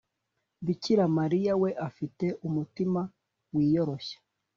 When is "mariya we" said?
1.17-1.69